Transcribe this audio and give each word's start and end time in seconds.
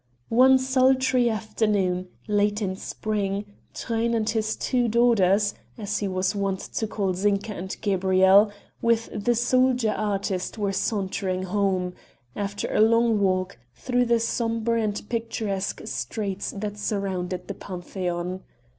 One 0.29 0.57
sultry 0.57 1.29
afternoon, 1.29 2.07
late 2.27 2.59
in 2.59 2.75
spring, 2.75 3.45
Truyn 3.75 4.15
and 4.15 4.27
his 4.27 4.55
two 4.55 4.87
daughters 4.87 5.53
as 5.77 5.99
he 5.99 6.07
was 6.07 6.33
wont 6.33 6.59
to 6.73 6.87
call 6.87 7.13
Zinka 7.13 7.53
and 7.53 7.77
Gabrielle 7.81 8.49
with 8.81 9.11
the 9.13 9.35
soldier 9.35 9.91
artist 9.95 10.57
were 10.57 10.71
sauntering 10.73 11.43
home, 11.43 11.93
after 12.35 12.73
a 12.73 12.81
long 12.81 13.19
walk, 13.19 13.59
through 13.75 14.05
the 14.05 14.19
sombre 14.19 14.81
and 14.81 15.07
picturesque 15.07 15.81
streets 15.85 16.49
that 16.49 16.79
surround 16.79 17.29
the 17.29 17.53
Pantheon. 17.53 18.41